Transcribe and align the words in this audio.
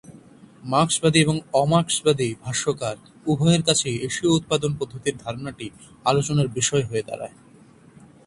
মার্ক্সবাদী 0.63 1.19
এবং 1.21 1.35
অ-মার্কসবাদী 1.53 2.29
ভাষ্যকার 2.43 2.95
উভয়ের 3.25 3.61
কাছেই 3.63 3.97
এশীয় 3.99 4.31
উৎপাদন 4.31 4.71
পদ্ধতির 4.79 5.15
ধারণাটি 5.17 5.67
আলোচনার 6.05 6.47
বিষয় 6.49 6.83
হয়ে 6.83 7.07
দাঁড়ায়। 7.07 7.35